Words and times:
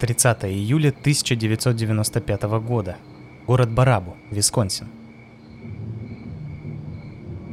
30 0.00 0.44
июля 0.46 0.88
1995 0.88 2.42
года. 2.64 2.96
Город 3.46 3.70
Барабу, 3.70 4.16
Висконсин. 4.30 4.88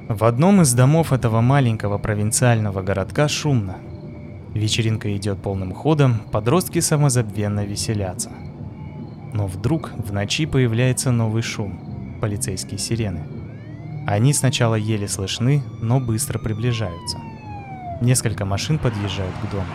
В 0.07 0.23
одном 0.23 0.61
из 0.61 0.73
домов 0.73 1.11
этого 1.11 1.41
маленького 1.41 1.97
провинциального 1.97 2.81
городка 2.81 3.27
шумно. 3.27 3.75
Вечеринка 4.53 5.13
идет 5.17 5.41
полным 5.41 5.73
ходом, 5.73 6.21
подростки 6.31 6.79
самозабвенно 6.79 7.65
веселятся. 7.65 8.31
Но 9.33 9.45
вдруг 9.47 9.91
в 9.97 10.13
ночи 10.13 10.45
появляется 10.45 11.11
новый 11.11 11.41
шум– 11.41 12.17
полицейские 12.21 12.79
сирены. 12.79 13.27
Они 14.07 14.31
сначала 14.31 14.75
еле 14.75 15.09
слышны, 15.09 15.63
но 15.81 15.99
быстро 15.99 16.39
приближаются. 16.39 17.17
Несколько 17.99 18.45
машин 18.45 18.79
подъезжают 18.79 19.35
к 19.43 19.51
дому. 19.51 19.65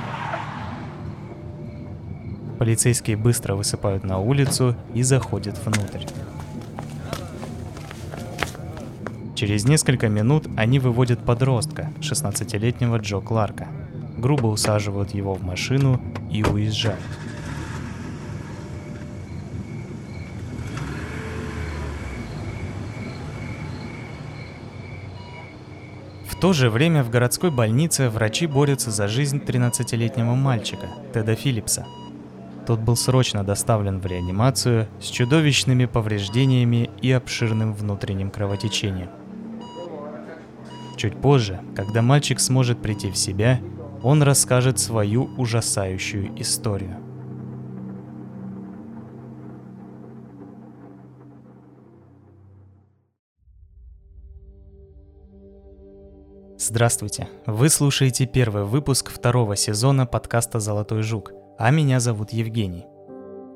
Полицейские 2.63 3.17
быстро 3.17 3.57
высыпают 3.57 4.05
на 4.05 4.21
улицу 4.21 4.77
и 4.95 5.03
заходят 5.03 5.59
внутрь. 5.67 6.07
Через 9.35 9.65
несколько 9.65 10.09
минут 10.09 10.47
они 10.57 10.79
выводят 10.79 11.19
подростка, 11.25 11.91
16-летнего 11.99 12.99
Джо 12.99 13.19
Кларка, 13.19 13.67
грубо 14.17 14.47
усаживают 14.47 15.13
его 15.13 15.35
в 15.35 15.43
машину 15.43 16.01
и 16.31 16.45
уезжают. 16.45 17.01
В 26.29 26.37
то 26.37 26.53
же 26.53 26.71
время 26.71 27.03
в 27.03 27.11
городской 27.11 27.51
больнице 27.51 28.09
врачи 28.09 28.47
борются 28.47 28.93
за 28.93 29.09
жизнь 29.09 29.39
13-летнего 29.39 30.37
мальчика, 30.37 30.87
Теда 31.13 31.35
Филлипса– 31.35 31.89
тот 32.67 32.81
был 32.81 32.97
срочно 32.97 33.45
доставлен 33.45 34.01
в 34.01 34.07
реанимацию 34.07 34.89
с 35.01 35.07
чудовищными 35.07 35.87
повреждениями 35.87 36.91
и 37.01 37.11
обширным 37.11 37.75
внутренним 37.75 38.31
кровотечением. 38.31 39.11
Чуть 40.97 41.21
позже, 41.21 41.61
когда 41.75 42.03
мальчик 42.03 42.39
сможет 42.39 42.81
прийти 42.81 43.11
в 43.11 43.17
себя, 43.17 43.61
он 44.03 44.23
расскажет 44.23 44.79
свою 44.79 45.25
ужасающую 45.37 46.31
историю. 46.41 46.97
Здравствуйте! 56.59 57.29
Вы 57.47 57.69
слушаете 57.69 58.25
первый 58.25 58.65
выпуск 58.65 59.11
второго 59.11 59.57
сезона 59.57 60.07
подкаста 60.07 60.61
«Золотой 60.61 61.03
жук», 61.03 61.33
а 61.63 61.71
меня 61.71 62.01
зовут 62.01 62.33
Евгений. 62.33 62.87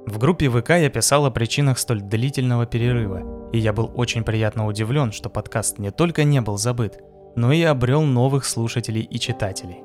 В 0.06 0.18
группе 0.18 0.48
ВК 0.48 0.70
я 0.70 0.88
писал 0.90 1.26
о 1.26 1.32
причинах 1.32 1.76
столь 1.76 2.02
длительного 2.02 2.64
перерыва, 2.64 3.50
и 3.52 3.58
я 3.58 3.72
был 3.72 3.90
очень 3.96 4.22
приятно 4.22 4.68
удивлен, 4.68 5.10
что 5.10 5.28
подкаст 5.28 5.80
не 5.80 5.90
только 5.90 6.22
не 6.22 6.40
был 6.40 6.56
забыт, 6.56 7.00
но 7.34 7.50
и 7.50 7.62
обрел 7.62 8.02
новых 8.02 8.44
слушателей 8.44 9.02
и 9.02 9.18
читателей. 9.18 9.82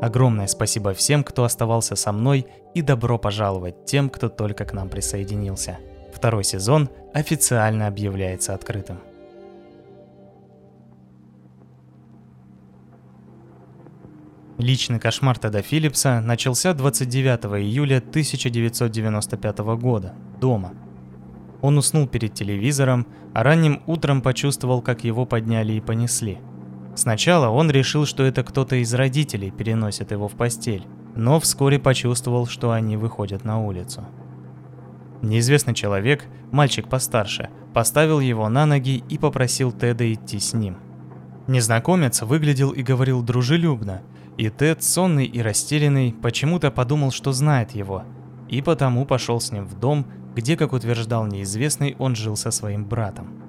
Огромное 0.00 0.46
спасибо 0.46 0.94
всем, 0.94 1.24
кто 1.24 1.42
оставался 1.42 1.96
со 1.96 2.12
мной, 2.12 2.46
и 2.72 2.82
добро 2.82 3.18
пожаловать 3.18 3.84
тем, 3.84 4.08
кто 4.08 4.28
только 4.28 4.64
к 4.64 4.72
нам 4.72 4.88
присоединился. 4.88 5.78
Второй 6.14 6.44
сезон 6.44 6.88
официально 7.12 7.88
объявляется 7.88 8.54
открытым. 8.54 9.00
Личный 14.66 14.98
кошмар 14.98 15.38
Теда 15.38 15.62
Филлипса 15.62 16.20
начался 16.20 16.74
29 16.74 17.62
июля 17.62 17.98
1995 17.98 19.58
года, 19.78 20.16
дома. 20.40 20.72
Он 21.62 21.78
уснул 21.78 22.08
перед 22.08 22.34
телевизором, 22.34 23.06
а 23.32 23.44
ранним 23.44 23.80
утром 23.86 24.20
почувствовал, 24.22 24.82
как 24.82 25.04
его 25.04 25.24
подняли 25.24 25.74
и 25.74 25.80
понесли. 25.80 26.38
Сначала 26.96 27.48
он 27.48 27.70
решил, 27.70 28.06
что 28.06 28.24
это 28.24 28.42
кто-то 28.42 28.74
из 28.74 28.92
родителей 28.92 29.52
переносит 29.52 30.10
его 30.10 30.26
в 30.26 30.32
постель, 30.32 30.84
но 31.14 31.38
вскоре 31.38 31.78
почувствовал, 31.78 32.48
что 32.48 32.72
они 32.72 32.96
выходят 32.96 33.44
на 33.44 33.64
улицу. 33.64 34.04
Неизвестный 35.22 35.74
человек, 35.74 36.24
мальчик 36.50 36.88
постарше, 36.88 37.50
поставил 37.72 38.18
его 38.18 38.48
на 38.48 38.66
ноги 38.66 39.04
и 39.08 39.16
попросил 39.16 39.70
Теда 39.70 40.12
идти 40.12 40.40
с 40.40 40.54
ним. 40.54 40.78
Незнакомец 41.46 42.22
выглядел 42.22 42.72
и 42.72 42.82
говорил 42.82 43.22
дружелюбно– 43.22 44.02
и 44.36 44.50
Тед, 44.50 44.82
сонный 44.82 45.24
и 45.24 45.40
растерянный, 45.40 46.12
почему-то 46.12 46.70
подумал, 46.70 47.10
что 47.10 47.32
знает 47.32 47.72
его, 47.72 48.04
и 48.48 48.60
потому 48.60 49.06
пошел 49.06 49.40
с 49.40 49.50
ним 49.50 49.66
в 49.66 49.78
дом, 49.78 50.06
где, 50.34 50.56
как 50.56 50.72
утверждал 50.72 51.26
неизвестный, 51.26 51.96
он 51.98 52.14
жил 52.14 52.36
со 52.36 52.50
своим 52.50 52.84
братом. 52.84 53.42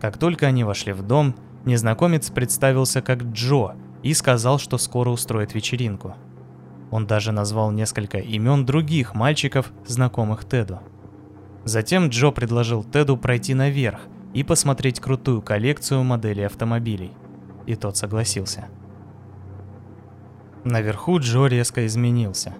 Как 0.00 0.18
только 0.18 0.46
они 0.46 0.64
вошли 0.64 0.92
в 0.92 1.02
дом, 1.02 1.34
незнакомец 1.64 2.30
представился 2.30 3.00
как 3.00 3.22
Джо 3.22 3.74
и 4.02 4.12
сказал, 4.14 4.58
что 4.58 4.76
скоро 4.78 5.10
устроит 5.10 5.54
вечеринку. 5.54 6.14
Он 6.90 7.06
даже 7.06 7.32
назвал 7.32 7.70
несколько 7.70 8.18
имен 8.18 8.66
других 8.66 9.14
мальчиков, 9.14 9.72
знакомых 9.86 10.44
Теду. 10.44 10.80
Затем 11.64 12.08
Джо 12.08 12.30
предложил 12.30 12.82
Теду 12.82 13.16
пройти 13.16 13.54
наверх 13.54 14.00
и 14.34 14.42
посмотреть 14.42 15.00
крутую 15.00 15.42
коллекцию 15.42 16.02
моделей 16.02 16.44
автомобилей. 16.44 17.12
И 17.66 17.74
тот 17.74 17.96
согласился. 17.96 18.68
Наверху 20.64 21.18
Джо 21.18 21.46
резко 21.46 21.86
изменился. 21.86 22.54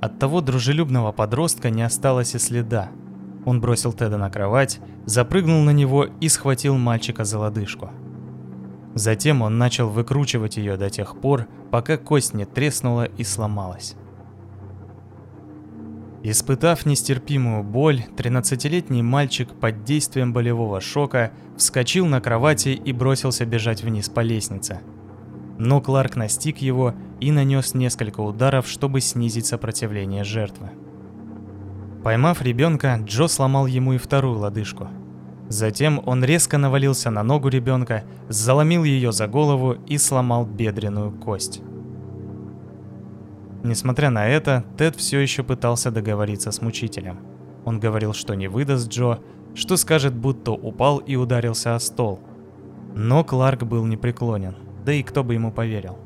От 0.00 0.18
того 0.18 0.40
дружелюбного 0.40 1.12
подростка 1.12 1.70
не 1.70 1.82
осталось 1.82 2.34
и 2.34 2.38
следа. 2.38 2.90
Он 3.44 3.60
бросил 3.60 3.92
Теда 3.92 4.18
на 4.18 4.30
кровать, 4.30 4.80
запрыгнул 5.04 5.62
на 5.62 5.70
него 5.70 6.08
и 6.20 6.28
схватил 6.28 6.76
мальчика 6.76 7.24
за 7.24 7.38
лодыжку. 7.38 7.90
Затем 8.94 9.42
он 9.42 9.58
начал 9.58 9.88
выкручивать 9.88 10.56
ее 10.56 10.76
до 10.76 10.90
тех 10.90 11.20
пор, 11.20 11.46
пока 11.70 11.96
кость 11.96 12.34
не 12.34 12.44
треснула 12.44 13.04
и 13.04 13.22
сломалась. 13.22 13.94
Испытав 16.24 16.86
нестерпимую 16.86 17.62
боль, 17.62 18.02
13-летний 18.16 19.02
мальчик 19.02 19.54
под 19.54 19.84
действием 19.84 20.32
болевого 20.32 20.80
шока 20.80 21.30
вскочил 21.56 22.06
на 22.06 22.20
кровати 22.20 22.70
и 22.70 22.92
бросился 22.92 23.46
бежать 23.46 23.84
вниз 23.84 24.08
по 24.08 24.20
лестнице– 24.20 24.80
но 25.58 25.80
Кларк 25.80 26.16
настиг 26.16 26.58
его 26.58 26.94
и 27.20 27.32
нанес 27.32 27.74
несколько 27.74 28.20
ударов, 28.20 28.66
чтобы 28.66 29.00
снизить 29.00 29.46
сопротивление 29.46 30.24
жертвы. 30.24 30.70
Поймав 32.02 32.42
ребенка, 32.42 33.00
Джо 33.04 33.26
сломал 33.26 33.66
ему 33.66 33.94
и 33.94 33.98
вторую 33.98 34.38
лодыжку. 34.38 34.88
Затем 35.48 36.02
он 36.06 36.24
резко 36.24 36.58
навалился 36.58 37.10
на 37.10 37.22
ногу 37.22 37.48
ребенка, 37.48 38.04
заломил 38.28 38.84
ее 38.84 39.12
за 39.12 39.26
голову 39.28 39.72
и 39.86 39.98
сломал 39.98 40.44
бедренную 40.44 41.12
кость. 41.12 41.60
Несмотря 43.62 44.10
на 44.10 44.28
это, 44.28 44.64
Тед 44.76 44.96
все 44.96 45.18
еще 45.18 45.42
пытался 45.42 45.90
договориться 45.90 46.52
с 46.52 46.60
мучителем. 46.60 47.18
Он 47.64 47.80
говорил, 47.80 48.12
что 48.12 48.34
не 48.34 48.48
выдаст 48.48 48.88
Джо, 48.88 49.18
что 49.54 49.76
скажет, 49.76 50.14
будто 50.14 50.52
упал 50.52 50.98
и 50.98 51.16
ударился 51.16 51.74
о 51.74 51.80
стол. 51.80 52.20
Но 52.94 53.24
Кларк 53.24 53.64
был 53.64 53.84
непреклонен 53.84 54.54
да 54.86 54.92
и 54.92 55.02
кто 55.02 55.24
бы 55.24 55.34
ему 55.34 55.50
поверил. 55.50 55.98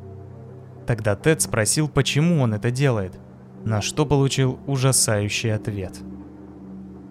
Тогда 0.90 1.14
Тед 1.14 1.40
спросил, 1.40 1.88
почему 1.88 2.42
он 2.42 2.52
это 2.52 2.72
делает, 2.72 3.12
на 3.64 3.80
что 3.80 4.04
получил 4.04 4.58
ужасающий 4.66 5.54
ответ. 5.54 5.96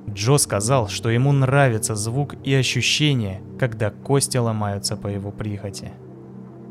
Джо 0.10 0.36
сказал, 0.36 0.90
что 0.90 1.10
ему 1.10 1.32
нравится 1.32 1.96
звук 1.96 2.36
и 2.44 2.54
ощущение, 2.54 3.42
когда 3.58 3.90
кости 3.90 4.36
ломаются 4.36 4.98
по 4.98 5.08
его 5.08 5.32
прихоти. 5.32 5.94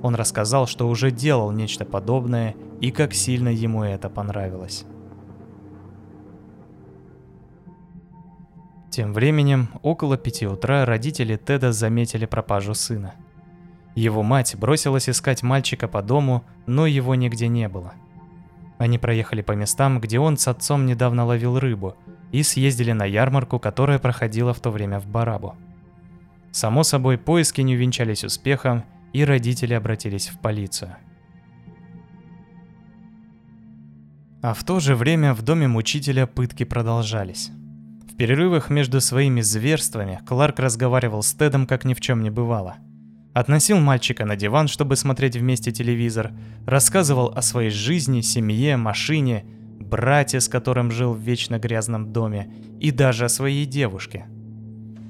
Он 0.03 0.17
рассказал, 0.17 0.67
что 0.67 0.87
уже 0.87 1.11
делал 1.11 1.51
нечто 1.51 1.87
подобное 1.87 2.55
и 2.83 2.91
как 2.91 3.15
сильно 3.15 3.49
ему 3.49 3.85
это 3.85 4.11
понравилось. 4.11 4.85
Тем 8.91 9.15
временем, 9.15 9.71
около 9.81 10.19
пяти 10.19 10.47
утра 10.47 10.85
родители 10.85 11.39
Теда 11.43 11.73
заметили 11.73 12.27
пропажу 12.27 12.75
сына– 12.75 13.15
его 13.99 14.23
мать 14.23 14.55
бросилась 14.57 15.09
искать 15.09 15.43
мальчика 15.43 15.89
по 15.89 16.03
дому, 16.03 16.45
но 16.67 16.87
его 16.87 17.15
нигде 17.15 17.49
не 17.49 17.69
было. 17.69 17.95
Они 18.79 18.99
проехали 18.99 19.43
по 19.43 19.53
местам, 19.53 20.01
где 20.01 20.21
он 20.21 20.37
с 20.37 20.47
отцом 20.47 20.87
недавно 20.87 21.25
ловил 21.25 21.59
рыбу, 21.59 21.97
и 22.31 22.43
съездили 22.43 22.93
на 22.93 23.05
ярмарку, 23.05 23.59
которая 23.59 23.99
проходила 23.99 24.55
в 24.55 24.61
то 24.61 24.71
время 24.71 25.01
в 25.01 25.07
Барабу. 25.07 25.57
Само 26.53 26.85
собой, 26.85 27.19
поиски 27.19 27.61
не 27.61 27.75
увенчались 27.75 28.25
успехом, 28.25 28.85
и 29.13 29.25
родители 29.25 29.75
обратились 29.75 30.29
в 30.29 30.39
полицию. 30.39 30.97
А 34.43 34.55
в 34.55 34.63
то 34.63 34.79
же 34.79 34.95
время 34.95 35.35
в 35.35 35.43
доме 35.43 35.67
мучителя 35.67 36.27
пытки 36.27 36.65
продолжались. 36.65 37.51
В 38.09 38.17
перерывах 38.17 38.71
между 38.71 39.01
своими 39.01 39.41
зверствами 39.41 40.21
Кларк 40.27 40.61
разговаривал 40.61 41.23
с 41.23 41.33
Тедом, 41.33 41.67
как 41.67 41.85
ни 41.85 41.95
в 41.95 42.01
чем 42.01 42.23
не 42.23 42.31
бывало– 42.31 42.77
относил 43.33 43.79
мальчика 43.79 44.25
на 44.25 44.37
диван, 44.37 44.69
чтобы 44.69 44.97
смотреть 44.97 45.37
вместе 45.37 45.71
телевизор, 45.73 46.33
рассказывал 46.67 47.33
о 47.35 47.43
своей 47.43 47.71
жизни, 47.71 48.21
семье, 48.21 48.77
машине, 48.77 49.45
брате, 49.79 50.41
с 50.41 50.49
которым 50.49 50.91
жил 50.91 51.15
в 51.15 51.21
вечно 51.21 51.59
грязном 51.59 52.13
доме, 52.13 52.53
и 52.81 52.91
даже 52.91 53.25
о 53.25 53.29
своей 53.29 53.67
девушке. 53.67 54.27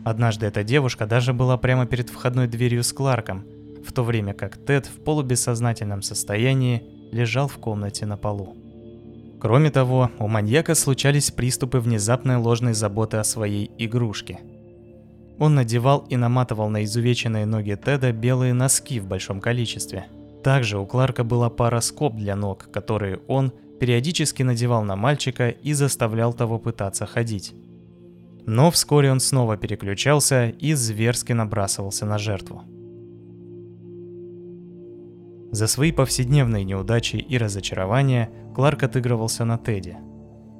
Однажды 0.05 0.47
эта 0.47 0.65
девушка 0.65 1.06
даже 1.06 1.32
была 1.32 1.56
прямо 1.56 1.87
перед 1.87 2.09
входной 2.09 2.47
дверью 2.47 2.82
с 2.82 2.93
Кларком, 2.93 3.44
в 3.87 3.93
то 3.93 4.03
время 4.03 4.35
как 4.35 4.56
Тед 4.56 4.87
в 4.87 5.03
полубессознательном 5.05 6.03
состоянии 6.03 6.82
лежал 7.12 7.49
в 7.49 7.59
комнате 7.59 8.06
на 8.06 8.17
полу. 8.17 8.56
Кроме 9.41 9.70
того, 9.70 10.11
у 10.19 10.26
маньяка 10.26 10.75
случались 10.75 11.31
приступы 11.31 11.79
внезапной 11.79 12.37
ложной 12.37 12.75
заботы 12.75 13.19
о 13.19 13.25
своей 13.25 13.70
игрушке. 13.79 14.41
Он 15.38 15.55
надевал 15.55 16.05
и 16.08 16.17
наматывал 16.17 16.69
на 16.69 16.85
изувеченные 16.85 17.46
ноги 17.46 17.76
Теда 17.76 18.12
белые 18.12 18.55
носки 18.55 18.99
в 18.99 19.06
большом 19.06 19.40
количестве. 19.40 20.06
Также 20.43 20.79
у 20.79 20.87
Кларка 20.87 21.25
была 21.25 21.49
пара 21.50 21.81
скоб 21.81 22.17
для 22.17 22.35
ног, 22.35 22.69
которые 22.73 23.20
он 23.29 23.52
периодически 23.79 24.43
надевал 24.43 24.82
на 24.82 24.96
мальчика 24.96 25.50
и 25.50 25.73
заставлял 25.73 26.32
того 26.32 26.58
пытаться 26.58 27.06
ходить. 27.06 27.55
Но 28.46 28.70
вскоре 28.70 29.12
он 29.12 29.20
снова 29.20 29.56
переключался 29.56 30.49
и 30.49 30.73
зверски 30.75 31.32
набрасывался 31.32 32.06
на 32.06 32.19
жертву. 32.19 32.62
За 35.50 35.67
свои 35.67 35.93
повседневные 35.93 36.64
неудачи 36.64 37.17
и 37.17 37.38
разочарования 37.38 38.31
Кларк 38.55 38.82
отыгрывался 38.82 39.44
на 39.44 39.58
Теди. 39.58 39.96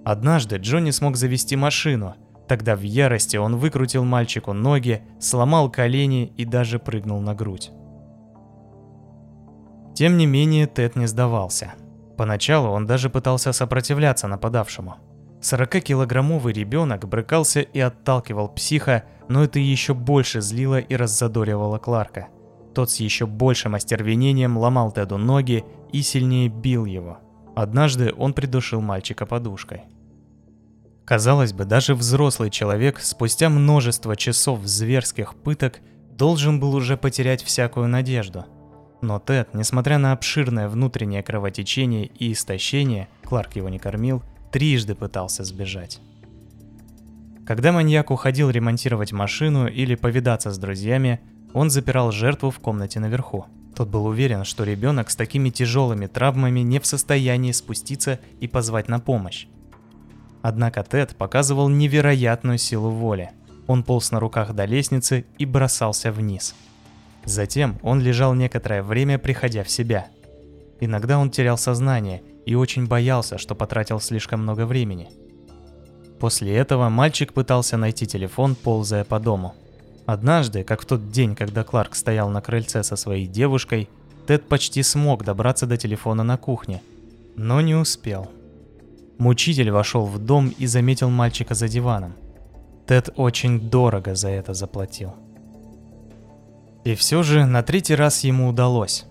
Однажды 0.05 0.57
Джонни 0.57 0.91
смог 0.91 1.17
завести 1.17 1.57
машину, 1.57 2.15
тогда 2.49 2.75
в 2.75 2.81
ярости 2.81 3.37
он 3.37 3.57
выкрутил 3.57 4.05
мальчику 4.05 4.53
ноги, 4.53 5.03
сломал 5.21 5.71
колени 5.71 6.33
и 6.37 6.45
даже 6.45 6.79
прыгнул 6.79 7.21
на 7.21 7.35
грудь. 7.35 7.71
Тем 9.95 10.17
не 10.17 10.27
менее, 10.27 10.67
Тед 10.67 10.97
не 10.97 11.07
сдавался. 11.07 11.75
Поначалу 12.17 12.71
он 12.71 12.87
даже 12.87 13.11
пытался 13.11 13.53
сопротивляться 13.53 14.27
нападавшему. 14.27 14.97
40-килограммовый 15.41 16.53
ребенок 16.53 17.09
брыкался 17.09 17.61
и 17.61 17.79
отталкивал 17.79 18.49
психа, 18.49 19.05
но 19.29 19.45
это 19.45 19.59
еще 19.59 19.95
больше 19.95 20.41
злило 20.41 20.81
и 20.81 20.97
раззадоривало 20.97 21.79
Кларка– 21.79 22.29
тот 22.79 22.93
с 22.93 23.01
еще 23.01 23.27
большим 23.27 23.75
остервенением 23.75 24.57
ломал 24.57 24.93
Теду 24.93 25.19
ноги 25.19 25.65
и 25.93 26.01
сильнее 26.01 26.49
бил 26.49 26.85
его. 26.85 27.19
Однажды 27.57 28.15
он 28.17 28.35
придушил 28.35 28.81
мальчика 28.81 29.27
подушкой. 29.27 29.83
Казалось 31.09 31.55
бы, 31.55 31.65
даже 31.65 31.95
взрослый 31.95 32.51
человек 32.51 33.01
спустя 33.01 33.49
множество 33.49 34.15
часов 34.15 34.61
зверских 34.67 35.37
пыток 35.37 35.81
должен 36.11 36.61
был 36.61 36.75
уже 36.75 36.99
потерять 36.99 37.43
всякую 37.43 37.89
надежду. 37.89 38.45
Но 39.01 39.19
Тед, 39.19 39.55
несмотря 39.55 39.97
на 39.97 40.13
обширное 40.13 40.69
внутреннее 40.69 41.23
кровотечение 41.23 42.05
и 42.05 42.35
истощение, 42.35 43.09
Кларк 43.25 43.57
его 43.57 43.71
не 43.71 43.79
кормил, 43.79 44.23
трижды 44.53 44.95
пытался 44.95 45.45
сбежать. 45.45 45.99
Когда 47.47 47.73
маньяк 47.73 48.11
уходил 48.11 48.51
ремонтировать 48.51 49.13
машину 49.13 49.67
или 49.67 49.95
повидаться 49.95 50.51
с 50.51 50.59
друзьями, 50.59 51.23
он 51.55 51.71
запирал 51.71 52.13
жертву 52.13 52.51
в 52.51 52.59
комнате 52.59 53.01
наверху. 53.01 53.47
Тот 53.75 53.89
был 53.89 54.05
уверен, 54.05 54.45
что 54.45 54.63
ребенок 54.63 55.09
с 55.09 55.17
такими 55.17 55.49
тяжелыми 55.49 56.07
травмами 56.07 56.61
не 56.61 56.79
в 56.79 56.85
состоянии 56.85 57.53
спуститься 57.53 58.21
и 58.41 58.47
позвать 58.47 58.89
на 58.89 59.01
помощь. 59.01 59.47
Однако 60.43 60.83
Тед 60.83 61.17
показывал 61.17 61.69
невероятную 61.69 62.59
силу 62.59 62.91
воли. 62.91 63.31
Он 63.67 63.83
полз 63.83 64.11
на 64.11 64.21
руках 64.21 64.55
до 64.55 64.65
лестницы 64.65 65.27
и 65.39 65.45
бросался 65.45 66.13
вниз. 66.13 66.55
Затем 67.25 67.79
он 67.83 68.01
лежал 68.01 68.35
некоторое 68.35 68.83
время, 68.83 69.19
приходя 69.19 69.65
в 69.65 69.71
себя. 69.71 70.09
Иногда 70.81 71.19
он 71.19 71.31
терял 71.31 71.59
сознание 71.59 72.23
и 72.47 72.55
очень 72.55 72.87
боялся, 72.87 73.37
что 73.37 73.55
потратил 73.55 74.01
слишком 74.01 74.43
много 74.43 74.65
времени. 74.65 75.09
После 76.21 76.57
этого 76.57 76.89
мальчик 76.89 77.33
пытался 77.33 77.77
найти 77.77 78.07
телефон, 78.07 78.55
ползая 78.55 79.05
по 79.05 79.19
дому– 79.19 79.55
Однажды, 80.09 80.65
как 80.65 80.81
в 80.81 80.87
тот 80.87 81.11
день, 81.11 81.37
когда 81.37 81.65
Кларк 81.65 81.95
стоял 81.95 82.31
на 82.31 82.41
крыльце 82.41 82.83
со 82.83 82.97
своей 82.97 83.27
девушкой, 83.27 83.91
Тед 84.27 84.49
почти 84.49 84.83
смог 84.83 85.23
добраться 85.23 85.67
до 85.67 85.77
телефона 85.77 86.23
на 86.23 86.39
кухне, 86.39 86.81
но 87.37 87.61
не 87.61 87.75
успел. 87.75 88.31
Мучитель 89.19 89.71
вошел 89.71 90.05
в 90.05 90.19
дом 90.19 90.49
и 90.59 90.67
заметил 90.67 91.11
мальчика 91.11 91.55
за 91.55 91.69
диваном. 91.69 92.15
Тед 92.87 93.11
очень 93.17 93.61
дорого 93.61 94.15
за 94.15 94.29
это 94.29 94.55
заплатил. 94.55 95.15
И 96.85 96.95
все 96.95 97.23
же 97.23 97.45
на 97.45 97.63
третий 97.63 97.95
раз 97.95 98.25
ему 98.25 98.49
удалось. 98.49 99.07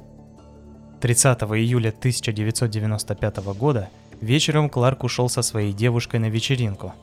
30 1.01 1.39
июля 1.43 1.89
1995 1.89 3.37
года 3.57 3.89
вечером 4.21 4.69
Кларк 4.69 5.03
ушел 5.03 5.29
со 5.29 5.41
своей 5.41 5.73
девушкой 5.73 6.19
на 6.19 6.29
вечеринку. 6.29 6.93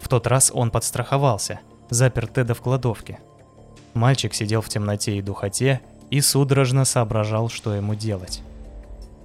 В 0.00 0.08
тот 0.08 0.26
раз 0.26 0.50
он 0.54 0.70
подстраховался– 0.70 1.60
запер 1.92 2.26
Теда 2.26 2.54
в 2.54 2.60
кладовке. 2.60 3.18
Мальчик 3.94 4.34
сидел 4.34 4.62
в 4.62 4.68
темноте 4.68 5.16
и 5.16 5.22
духоте 5.22 5.80
и 6.10 6.20
судорожно 6.20 6.84
соображал, 6.84 7.48
что 7.48 7.74
ему 7.74 7.94
делать. 7.94 8.42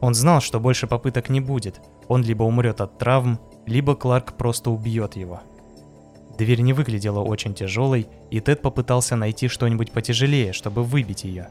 Он 0.02 0.14
знал, 0.14 0.42
что 0.42 0.60
больше 0.60 0.88
попыток 0.88 1.30
не 1.30 1.40
будет, 1.40 1.82
он 2.08 2.24
либо 2.24 2.44
умрет 2.44 2.82
от 2.82 2.98
травм, 2.98 3.40
либо 3.66 3.96
Кларк 3.96 4.34
просто 4.34 4.72
убьет 4.72 5.16
его. 5.16 5.42
Дверь 6.38 6.62
не 6.62 6.74
выглядела 6.74 7.20
очень 7.20 7.54
тяжелой, 7.54 8.08
и 8.30 8.40
Тед 8.40 8.62
попытался 8.62 9.16
найти 9.16 9.48
что-нибудь 9.48 9.92
потяжелее, 9.92 10.54
чтобы 10.54 10.84
выбить 10.84 11.24
ее. 11.24 11.50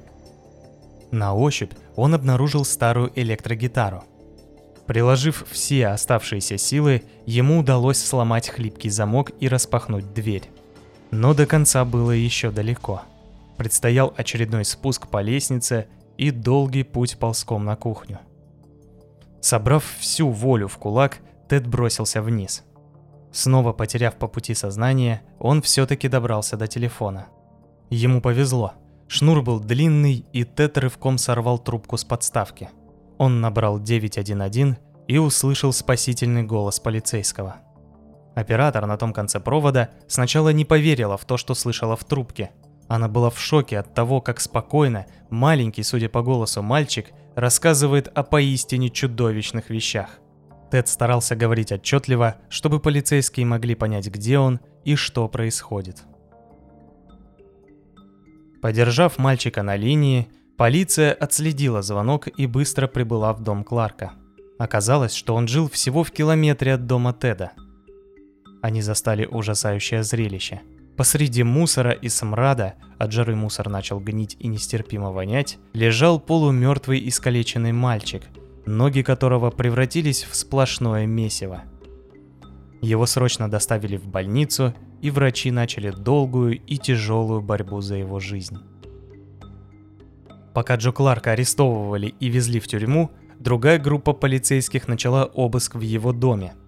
На 1.11 1.35
ощупь 1.35 1.73
он 1.97 2.15
обнаружил 2.15 2.65
старую 2.65 3.13
электрогитару. 3.15 4.05
Приложив 4.87 5.45
все 5.51 5.89
оставшиеся 5.89 6.59
силы, 6.59 7.03
ему 7.27 7.59
удалось 7.59 7.99
сломать 7.99 8.49
хлипкий 8.49 8.91
замок 8.91 9.33
и 9.41 9.49
распахнуть 9.49 10.15
дверь. 10.15 10.49
Но 11.11 11.35
до 11.35 11.47
конца 11.47 11.85
было 11.85 12.13
еще 12.13 12.51
далеко. 12.51 13.03
Предстоял 13.57 14.15
очередной 14.17 14.65
спуск 14.65 15.09
по 15.09 15.23
лестнице 15.23 15.89
и 16.17 16.31
долгий 16.31 16.85
путь 16.85 17.19
ползком 17.19 17.65
на 17.65 17.75
кухню. 17.75 18.21
Собрав 19.47 19.85
всю 20.01 20.29
волю 20.29 20.67
в 20.67 20.77
кулак, 20.77 21.19
Тед 21.49 21.69
бросился 21.69 22.21
вниз. 22.21 22.65
Снова 23.31 23.73
потеряв 23.73 24.17
по 24.17 24.27
пути 24.27 24.55
сознание, 24.55 25.23
он 25.39 25.63
все-таки 25.63 26.09
добрался 26.09 26.57
до 26.57 26.67
телефона. 26.67 27.27
Ему 27.89 28.21
повезло. 28.21 28.73
Шнур 29.07 29.43
был 29.43 29.61
длинный, 29.61 30.27
и 30.33 30.43
Тед 30.43 30.79
рывком 30.79 31.17
сорвал 31.17 31.61
трубку 31.61 31.97
с 31.97 32.05
подставки. 32.05 32.71
Он 33.19 33.41
набрал 33.41 33.79
911 33.79 34.79
и 35.07 35.19
услышал 35.19 35.73
спасительный 35.73 36.43
голос 36.43 36.81
полицейского– 36.81 37.57
Оператор 38.35 38.85
на 38.85 38.99
том 38.99 39.15
конце 39.15 39.41
провода 39.41 39.89
сначала 40.09 40.51
не 40.51 40.67
поверила 40.67 41.17
в 41.17 41.25
то, 41.25 41.39
что 41.39 41.55
слышала 41.55 41.97
в 41.97 42.05
трубке. 42.05 42.51
Она 42.87 43.09
была 43.09 43.31
в 43.31 43.41
шоке 43.41 43.79
от 43.79 43.95
того, 43.95 44.21
как 44.21 44.41
спокойно 44.41 45.07
маленький, 45.31 45.83
судя 45.83 46.11
по 46.11 46.21
голосу, 46.21 46.61
мальчик 46.61 47.13
рассказывает 47.37 48.09
о 48.09 48.25
поистине 48.25 48.91
чудовищных 48.91 49.71
вещах. 49.71 50.19
Тед 50.73 50.89
старался 50.89 51.37
говорить 51.37 51.71
отчетливо, 51.71 52.39
чтобы 52.49 52.81
полицейские 52.81 53.47
могли 53.47 53.77
понять, 53.77 54.09
где 54.09 54.39
он 54.39 54.59
и 54.85 54.97
что 54.97 55.29
происходит. 55.29 56.03
Подержав 58.61 59.19
мальчика 59.19 59.63
на 59.63 59.77
линии, 59.77 60.29
полиция 60.57 61.13
отследила 61.13 61.83
звонок 61.83 62.27
и 62.37 62.47
быстро 62.47 62.89
прибыла 62.89 63.33
в 63.33 63.43
дом 63.45 63.63
Кларка. 63.63 64.15
Оказалось, 64.59 65.15
что 65.15 65.37
он 65.37 65.47
жил 65.47 65.71
всего 65.71 66.03
в 66.03 66.11
километре 66.11 66.75
от 66.75 66.87
дома 66.87 67.13
Теда– 67.13 67.53
они 68.67 68.83
застали 68.83 69.27
ужасающее 69.27 70.03
зрелище. 70.03 70.61
Посреди 70.97 71.43
мусора 71.43 71.93
и 71.93 72.09
смрада, 72.09 72.75
от 72.99 73.13
жары 73.13 73.37
мусор 73.37 73.69
начал 73.69 74.01
гнить 74.01 74.37
и 74.41 74.49
нестерпимо 74.49 75.13
вонять, 75.13 75.59
лежал 75.75 76.19
полумертвый 76.19 77.07
искалеченный 77.07 77.73
мальчик, 77.73 78.23
ноги 78.65 79.03
которого 79.03 79.51
превратились 79.51 80.25
в 80.25 80.35
сплошное 80.35 81.05
месиво. 81.05 81.65
Его 82.81 83.05
срочно 83.05 83.51
доставили 83.51 83.99
в 83.99 84.07
больницу, 84.07 84.75
и 85.03 85.11
врачи 85.11 85.51
начали 85.51 85.91
долгую 85.91 86.59
и 86.59 86.79
тяжелую 86.79 87.43
борьбу 87.43 87.83
за 87.83 87.97
его 87.97 88.19
жизнь. 88.19 88.57
Пока 90.55 90.77
Джо 90.77 90.93
Кларка 90.93 91.33
арестовывали 91.33 92.15
и 92.19 92.29
везли 92.29 92.59
в 92.59 92.67
тюрьму, 92.67 93.11
другая 93.39 93.79
группа 93.79 94.15
полицейских 94.15 94.89
начала 94.89 95.25
обыск 95.27 95.75
в 95.75 95.81
его 95.83 96.13
доме– 96.13 96.55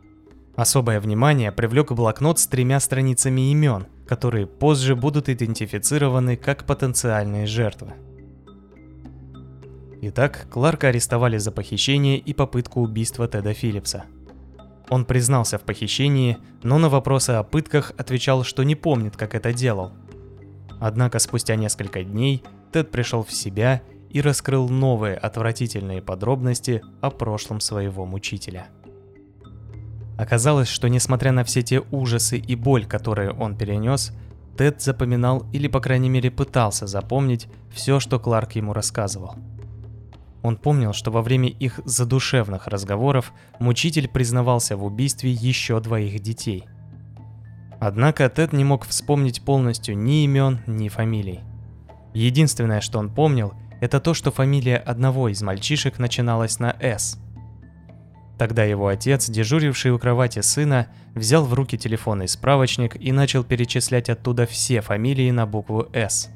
Особое 0.59 0.99
внимание 0.99 1.53
привлек 1.53 1.93
блокнот 1.93 2.41
с 2.41 2.49
тремя 2.49 2.81
страницами 2.81 3.53
имен, 3.53 3.87
которые 4.09 4.49
позже 4.49 4.97
будут 4.97 5.29
идентифицированы 5.29 6.37
как 6.37 6.65
потенциальные 6.67 7.47
жертвы. 7.47 7.93
Итак, 10.03 10.49
Кларка 10.51 10.89
арестовали 10.89 11.39
за 11.39 11.53
похищение 11.53 12.19
и 12.19 12.35
попытку 12.35 12.81
убийства 12.81 13.29
Теда 13.29 13.55
Филлипса. 13.55 14.07
Он 14.89 15.05
признался 15.05 15.59
в 15.59 15.63
похищении, 15.63 16.39
но 16.65 16.79
на 16.79 16.89
вопросы 16.89 17.31
о 17.31 17.45
пытках 17.45 17.93
отвечал, 17.97 18.43
что 18.43 18.65
не 18.65 18.75
помнит, 18.75 19.17
как 19.17 19.37
это 19.37 19.53
делал. 19.53 19.93
Однако 20.81 21.21
спустя 21.21 21.55
несколько 21.55 22.03
дней 22.03 22.43
Тед 22.73 22.91
пришел 22.91 23.23
в 23.23 23.33
себя 23.33 23.81
и 24.11 24.21
раскрыл 24.21 24.69
новые 24.69 25.19
отвратительные 25.19 26.03
подробности 26.03 26.83
о 27.01 27.11
прошлом 27.11 27.61
своего 27.61 28.05
мучителя. 28.07 28.67
Оказалось, 30.19 30.69
что 30.69 30.89
несмотря 30.89 31.31
на 31.31 31.45
все 31.45 31.63
те 31.63 31.81
ужасы 31.93 32.39
и 32.39 32.57
боль, 32.57 32.85
которые 32.87 33.31
он 33.31 33.57
перенес, 33.57 34.13
Тед 34.59 34.83
запоминал 34.83 35.47
или, 35.53 35.69
по 35.69 35.81
крайней 35.81 36.09
мере, 36.09 36.33
пытался 36.33 36.89
запомнить 36.89 37.47
все, 37.73 38.01
что 38.01 38.19
Кларк 38.19 38.53
ему 38.53 38.73
рассказывал. 38.73 39.37
Он 40.43 40.57
помнил, 40.57 40.93
что 40.93 41.13
во 41.13 41.23
время 41.23 41.49
их 41.49 41.81
задушевных 41.85 42.67
разговоров 42.67 43.33
мучитель 43.61 44.09
признавался 44.09 44.77
в 44.77 44.85
убийстве 44.85 45.31
еще 45.31 45.79
двоих 45.79 46.21
детей. 46.21 46.65
Однако 47.79 48.29
Тед 48.29 48.53
не 48.53 48.65
мог 48.65 48.85
вспомнить 48.87 49.43
полностью 49.43 49.97
ни 49.97 50.25
имен, 50.25 50.59
ни 50.67 50.89
фамилий. 50.89 51.41
Единственное, 52.13 52.81
что 52.81 52.99
он 52.99 53.15
помнил, 53.15 53.53
это 53.81 54.01
то, 54.01 54.15
что 54.15 54.33
фамилия 54.33 54.79
одного 54.79 55.29
из 55.29 55.41
мальчишек 55.43 56.01
начиналась 56.01 56.59
на 56.59 56.75
«С». 56.81 57.21
Тогда 58.39 58.63
его 58.63 58.87
отец, 58.87 59.29
дежуривший 59.29 59.91
у 59.91 59.99
кровати 59.99 60.41
сына, 60.41 60.87
взял 61.15 61.45
в 61.45 61.53
руки 61.55 61.77
телефонный 61.77 62.29
справочник 62.29 62.95
и 62.95 63.11
начал 63.11 63.43
перечислять 63.43 64.09
оттуда 64.09 64.47
все 64.47 64.81
фамилии 64.81 65.31
на 65.33 65.45
букву 65.45 65.89
«С». 65.93 66.31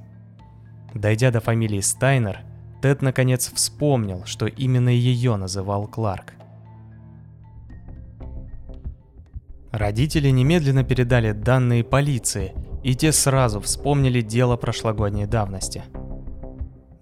Дойдя 0.94 1.30
до 1.30 1.40
фамилии 1.40 1.80
Стайнер, 1.80 2.40
Тед 2.82 3.00
наконец 3.00 3.52
вспомнил, 3.52 4.24
что 4.26 4.46
именно 4.46 4.88
ее 4.88 5.36
называл 5.36 5.86
Кларк. 5.86 6.32
Родители 9.70 10.28
немедленно 10.28 10.82
передали 10.82 11.30
данные 11.30 11.84
полиции, 11.84 12.52
и 12.82 12.96
те 12.96 13.12
сразу 13.12 13.60
вспомнили 13.60 14.20
дело 14.20 14.56
прошлогодней 14.56 15.26
давности– 15.26 15.84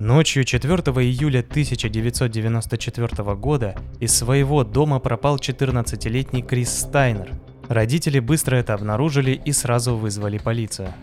Ночью 0.00 0.44
4 0.44 0.76
июля 1.04 1.40
1994 1.40 3.34
года 3.34 3.76
из 3.98 4.16
своего 4.16 4.64
дома 4.64 4.98
пропал 4.98 5.36
14-летний 5.36 6.42
Крис 6.42 6.72
Стайнер. 6.72 7.32
Родители 7.68 8.18
быстро 8.18 8.56
это 8.56 8.72
обнаружили 8.72 9.32
и 9.32 9.52
сразу 9.52 9.94
вызвали 9.94 10.38
полицию. 10.38 10.94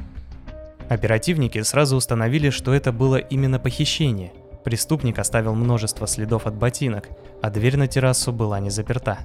Оперативники 0.89 1.61
сразу 1.61 1.95
установили, 1.95 2.49
что 2.49 2.73
это 2.73 2.91
было 2.91 3.17
именно 3.17 3.59
похищение. 3.59 4.33
Преступник 4.63 5.19
оставил 5.19 5.53
множество 5.53 6.07
следов 6.07 6.47
от 6.47 6.55
ботинок, 6.55 7.07
а 7.43 7.51
дверь 7.51 7.77
на 7.77 7.87
террасу 7.87 8.33
была 8.33 8.59
не 8.59 8.71
заперта. 8.71 9.19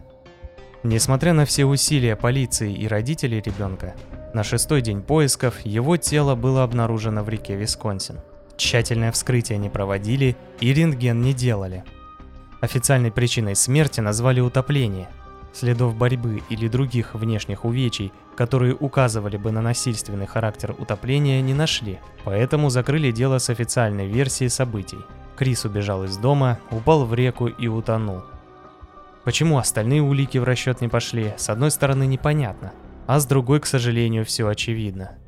Несмотря 0.83 1.33
на 1.33 1.47
все 1.47 1.64
усилия 1.64 2.14
полиции 2.14 2.75
и 2.75 2.87
родителей 2.87 3.41
ребенка, 3.41 3.95
на 4.35 4.45
шестой 4.45 4.83
день 4.83 5.00
поисков 5.00 5.64
его 5.64 5.97
тело 5.97 6.35
было 6.35 6.62
обнаружено 6.62 7.25
в 7.25 7.31
реке 7.31 7.57
Висконсин. 7.57 8.19
Тщательное 8.56 9.12
вскрытие 9.12 9.59
не 9.59 9.68
проводили 9.68 10.37
и 10.61 10.73
рентген 10.73 11.21
не 11.21 11.32
делали. 11.32 11.85
Официальной 12.61 13.11
причиной 13.11 13.56
смерти 13.56 14.00
назвали 14.00 14.40
утопление. 14.40 15.09
Следов 15.52 15.97
борьбы 15.97 16.42
или 16.49 16.68
других 16.68 17.14
внешних 17.14 17.64
увечий, 17.64 18.12
которые 18.37 18.75
указывали 18.75 19.37
бы 19.37 19.50
на 19.50 19.61
насильственный 19.61 20.26
характер 20.26 20.75
утопления, 20.78 21.42
не 21.42 21.54
нашли, 21.54 21.99
поэтому 22.25 22.71
закрыли 22.71 23.11
дело 23.11 23.38
с 23.38 23.50
официальной 23.50 24.06
версией 24.06 24.49
событий. 24.49 24.99
Крис 25.37 25.64
убежал 25.64 26.04
из 26.04 26.16
дома, 26.16 26.59
упал 26.71 27.04
в 27.04 27.12
реку 27.14 27.49
и 27.49 27.66
утонул. 27.66 28.23
Почему 29.25 29.59
остальные 29.59 30.02
улики 30.02 30.38
в 30.38 30.44
расчет 30.44 30.80
не 30.80 30.88
пошли, 30.88 31.35
с 31.37 31.49
одной 31.49 31.71
стороны 31.71 32.06
непонятно, 32.06 32.73
а 33.06 33.21
с 33.21 33.26
другой, 33.26 33.61
к 33.61 33.66
сожалению, 33.66 34.25
все 34.25 34.49
очевидно. 34.49 35.18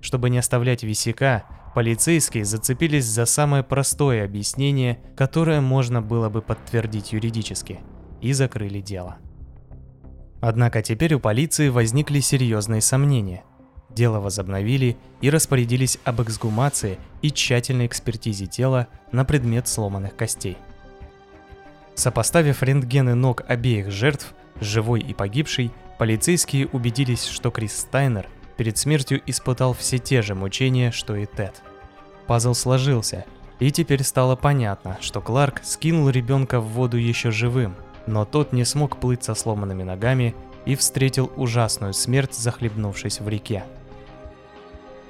Чтобы 0.00 0.30
не 0.30 0.38
оставлять 0.38 0.82
висяка, 0.82 1.44
Полицейские 1.74 2.44
зацепились 2.44 3.06
за 3.06 3.24
самое 3.24 3.62
простое 3.62 4.24
объяснение, 4.24 5.00
которое 5.16 5.62
можно 5.62 6.02
было 6.02 6.28
бы 6.28 6.42
подтвердить 6.42 7.12
юридически, 7.12 7.80
и 8.20 8.34
закрыли 8.34 8.80
дело. 8.80 9.16
Однако 10.42 10.82
теперь 10.82 11.14
у 11.14 11.20
полиции 11.20 11.68
возникли 11.68 12.20
серьезные 12.20 12.82
сомнения. 12.82 13.44
Дело 13.88 14.20
возобновили 14.20 14.96
и 15.20 15.30
распорядились 15.30 15.98
об 16.04 16.20
эксгумации 16.20 16.98
и 17.22 17.30
тщательной 17.30 17.86
экспертизе 17.86 18.46
тела 18.46 18.88
на 19.10 19.24
предмет 19.24 19.66
сломанных 19.66 20.14
костей. 20.14 20.58
Сопоставив 21.94 22.62
рентгены 22.62 23.14
ног 23.14 23.44
обеих 23.48 23.90
жертв, 23.90 24.34
живой 24.60 25.00
и 25.00 25.14
погибшей, 25.14 25.70
полицейские 25.98 26.66
убедились, 26.68 27.24
что 27.24 27.50
Крис 27.50 27.78
Стайнер– 27.78 28.28
перед 28.56 28.78
смертью 28.78 29.20
испытал 29.26 29.74
все 29.74 29.98
те 29.98 30.22
же 30.22 30.34
мучения, 30.34 30.90
что 30.90 31.16
и 31.16 31.26
Тед. 31.26 31.62
Пазл 32.26 32.54
сложился, 32.54 33.24
и 33.58 33.70
теперь 33.70 34.02
стало 34.02 34.36
понятно, 34.36 34.98
что 35.00 35.20
Кларк 35.20 35.60
скинул 35.64 36.08
ребенка 36.08 36.60
в 36.60 36.68
воду 36.68 36.96
еще 36.96 37.30
живым, 37.30 37.74
но 38.06 38.24
тот 38.24 38.52
не 38.52 38.64
смог 38.64 38.96
плыть 38.98 39.24
со 39.24 39.34
сломанными 39.34 39.82
ногами 39.82 40.34
и 40.64 40.76
встретил 40.76 41.32
ужасную 41.36 41.92
смерть, 41.92 42.34
захлебнувшись 42.34 43.20
в 43.20 43.28
реке. 43.28 43.64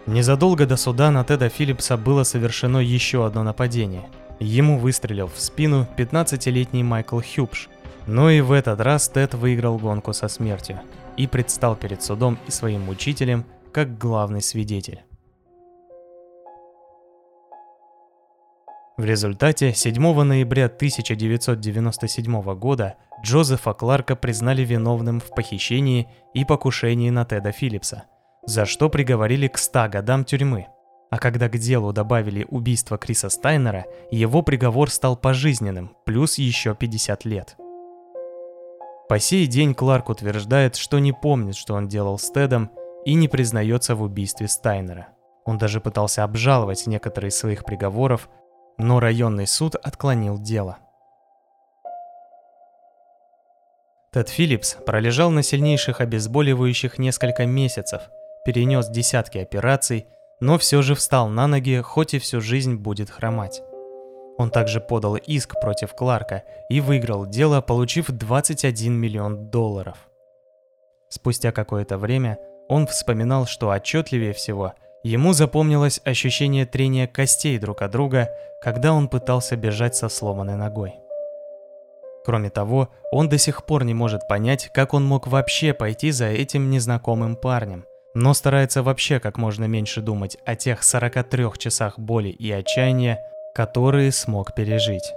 Незадолго 0.06 0.66
до 0.66 0.76
суда 0.76 1.10
на 1.10 1.24
Теда 1.24 1.48
Филлипса 1.48 1.96
было 1.96 2.24
совершено 2.24 2.78
еще 2.78 3.24
одно 3.24 3.42
нападение. 3.42 4.08
Ему 4.40 4.78
выстрелил 4.78 5.28
в 5.28 5.38
спину 5.40 5.86
15-летний 5.96 6.82
Майкл 6.82 7.20
Хюбш, 7.20 7.68
но 8.06 8.28
и 8.30 8.40
в 8.40 8.50
этот 8.50 8.80
раз 8.80 9.08
Тед 9.08 9.34
выиграл 9.34 9.78
гонку 9.78 10.12
со 10.12 10.26
смертью 10.26 10.80
и 11.16 11.26
предстал 11.26 11.76
перед 11.76 12.02
судом 12.02 12.38
и 12.46 12.50
своим 12.50 12.88
учителем 12.88 13.44
как 13.72 13.98
главный 13.98 14.42
свидетель. 14.42 15.02
В 18.98 19.04
результате 19.04 19.72
7 19.72 20.22
ноября 20.22 20.66
1997 20.66 22.54
года 22.54 22.96
Джозефа 23.24 23.72
Кларка 23.72 24.14
признали 24.16 24.62
виновным 24.62 25.18
в 25.18 25.34
похищении 25.34 26.08
и 26.34 26.44
покушении 26.44 27.08
на 27.08 27.24
Теда 27.24 27.52
Филлипса, 27.52 28.04
за 28.46 28.66
что 28.66 28.90
приговорили 28.90 29.48
к 29.48 29.56
100 29.56 29.88
годам 29.88 30.24
тюрьмы. 30.24 30.66
А 31.10 31.18
когда 31.18 31.48
к 31.48 31.58
делу 31.58 31.92
добавили 31.92 32.46
убийство 32.48 32.98
Криса 32.98 33.28
Стайнера, 33.28 33.86
его 34.10 34.42
приговор 34.42 34.90
стал 34.90 35.16
пожизненным, 35.16 35.96
плюс 36.04 36.38
еще 36.38 36.74
50 36.74 37.24
лет. 37.24 37.56
По 39.12 39.18
сей 39.18 39.46
день 39.46 39.74
Кларк 39.74 40.08
утверждает, 40.08 40.74
что 40.74 40.98
не 40.98 41.12
помнит, 41.12 41.54
что 41.54 41.74
он 41.74 41.86
делал 41.86 42.18
с 42.18 42.30
Тедом, 42.30 42.70
и 43.04 43.12
не 43.12 43.28
признается 43.28 43.94
в 43.94 44.00
убийстве 44.00 44.48
Стайнера. 44.48 45.08
Он 45.44 45.58
даже 45.58 45.82
пытался 45.82 46.24
обжаловать 46.24 46.86
некоторые 46.86 47.28
из 47.28 47.36
своих 47.36 47.66
приговоров, 47.66 48.30
но 48.78 49.00
районный 49.00 49.46
суд 49.46 49.74
отклонил 49.74 50.38
дело. 50.38 50.78
Тед 54.14 54.30
Филлипс 54.30 54.78
пролежал 54.86 55.30
на 55.30 55.42
сильнейших 55.42 56.00
обезболивающих 56.00 56.98
несколько 56.98 57.44
месяцев, 57.44 58.00
перенес 58.46 58.88
десятки 58.88 59.36
операций, 59.36 60.06
но 60.40 60.56
все 60.56 60.80
же 60.80 60.94
встал 60.94 61.28
на 61.28 61.46
ноги, 61.46 61.82
хоть 61.82 62.14
и 62.14 62.18
всю 62.18 62.40
жизнь 62.40 62.76
будет 62.76 63.10
хромать. 63.10 63.60
Он 64.38 64.50
также 64.50 64.80
подал 64.80 65.16
иск 65.16 65.60
против 65.60 65.94
Кларка 65.94 66.42
и 66.68 66.80
выиграл 66.80 67.26
дело, 67.26 67.60
получив 67.60 68.10
21 68.10 68.92
миллион 68.92 69.50
долларов. 69.50 69.96
Спустя 71.08 71.52
какое-то 71.52 71.98
время 71.98 72.38
он 72.68 72.86
вспоминал, 72.86 73.46
что 73.46 73.70
отчетливее 73.70 74.32
всего 74.32 74.72
ему 75.02 75.32
запомнилось 75.32 76.00
ощущение 76.04 76.64
трения 76.64 77.06
костей 77.06 77.58
друг 77.58 77.82
от 77.82 77.90
друга, 77.90 78.30
когда 78.62 78.92
он 78.92 79.08
пытался 79.08 79.56
бежать 79.56 79.94
со 79.94 80.08
сломанной 80.08 80.56
ногой. 80.56 80.94
Кроме 82.24 82.50
того, 82.50 82.88
он 83.10 83.28
до 83.28 83.36
сих 83.36 83.66
пор 83.66 83.84
не 83.84 83.94
может 83.94 84.28
понять, 84.28 84.70
как 84.72 84.94
он 84.94 85.04
мог 85.04 85.26
вообще 85.26 85.74
пойти 85.74 86.12
за 86.12 86.26
этим 86.26 86.70
незнакомым 86.70 87.36
парнем, 87.36 87.84
но 88.14 88.32
старается 88.32 88.82
вообще 88.82 89.18
как 89.18 89.38
можно 89.38 89.64
меньше 89.64 90.00
думать 90.00 90.38
о 90.46 90.54
тех 90.54 90.82
43 90.82 91.46
часах 91.58 91.98
боли 91.98 92.28
и 92.28 92.50
отчаяния, 92.52 93.18
которые 93.54 94.12
смог 94.12 94.54
пережить. 94.54 95.12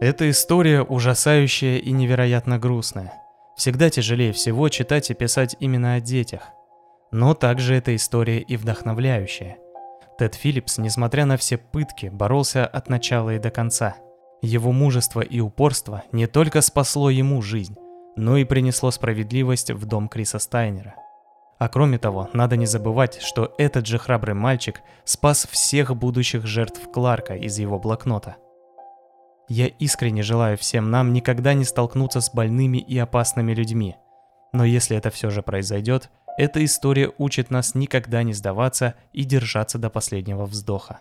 Эта 0.00 0.28
история 0.28 0.82
ужасающая 0.82 1.78
и 1.78 1.90
невероятно 1.90 2.58
грустная. 2.58 3.14
Всегда 3.56 3.88
тяжелее 3.88 4.32
всего 4.32 4.68
читать 4.68 5.10
и 5.10 5.14
писать 5.14 5.56
именно 5.58 5.94
о 5.94 6.00
детях. 6.00 6.42
Но 7.10 7.32
также 7.32 7.74
эта 7.74 7.96
история 7.96 8.40
и 8.40 8.58
вдохновляющая. 8.58 9.56
Тед 10.18 10.34
Филлипс, 10.34 10.76
несмотря 10.78 11.24
на 11.24 11.38
все 11.38 11.56
пытки, 11.56 12.06
боролся 12.06 12.66
от 12.66 12.90
начала 12.90 13.34
и 13.34 13.38
до 13.38 13.50
конца. 13.50 13.96
Его 14.42 14.72
мужество 14.72 15.22
и 15.22 15.40
упорство 15.40 16.02
не 16.12 16.26
только 16.26 16.60
спасло 16.60 17.08
ему 17.08 17.40
жизнь, 17.40 17.76
но 18.16 18.36
и 18.36 18.44
принесло 18.44 18.90
справедливость 18.90 19.70
в 19.70 19.86
дом 19.86 20.08
Криса 20.10 20.38
Стайнера– 20.38 20.94
а 21.58 21.68
кроме 21.68 21.98
того, 21.98 22.28
надо 22.32 22.56
не 22.56 22.66
забывать, 22.66 23.20
что 23.22 23.54
этот 23.58 23.86
же 23.86 23.98
храбрый 23.98 24.34
мальчик 24.34 24.82
спас 25.04 25.46
всех 25.50 25.96
будущих 25.96 26.46
жертв 26.46 26.80
Кларка 26.92 27.34
из 27.34 27.58
его 27.58 27.78
блокнота. 27.78 28.36
Я 29.48 29.66
искренне 29.66 30.22
желаю 30.22 30.58
всем 30.58 30.90
нам 30.90 31.12
никогда 31.12 31.54
не 31.54 31.64
столкнуться 31.64 32.20
с 32.20 32.32
больными 32.32 32.78
и 32.78 32.98
опасными 32.98 33.52
людьми. 33.52 33.96
Но 34.52 34.64
если 34.64 34.96
это 34.96 35.10
все 35.10 35.30
же 35.30 35.42
произойдет, 35.42 36.10
Эта 36.36 36.62
история 36.62 37.12
учит 37.16 37.50
нас 37.50 37.74
никогда 37.74 38.22
не 38.22 38.34
сдаваться 38.34 38.94
и 39.14 39.24
держаться 39.24 39.78
до 39.78 39.88
последнего 39.88 40.44
вздоха. 40.44 41.00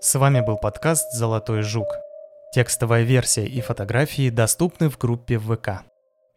С 0.00 0.14
вами 0.14 0.40
был 0.40 0.56
подкаст 0.56 1.12
«Золотой 1.12 1.62
жук». 1.62 1.88
Текстовая 2.54 3.02
версия 3.02 3.44
и 3.44 3.60
фотографии 3.60 4.30
доступны 4.30 4.88
в 4.88 4.98
группе 4.98 5.36
ВК. 5.36 5.82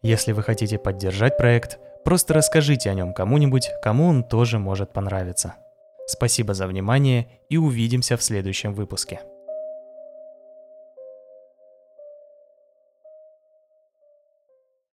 Если 0.02 0.32
вы 0.32 0.42
хотите 0.42 0.78
поддержать 0.78 1.36
проект, 1.36 1.78
просто 2.04 2.34
расскажите 2.34 2.90
о 2.90 2.94
нем 2.94 3.14
кому-нибудь, 3.14 3.70
кому 3.82 4.08
он 4.08 4.24
тоже 4.24 4.58
может 4.58 4.92
понравиться. 4.92 5.54
Спасибо 6.06 6.54
за 6.54 6.66
внимание 6.66 7.28
и 7.48 7.56
увидимся 7.56 8.16
в 8.16 8.22
следующем 8.22 8.74
выпуске. 8.74 9.20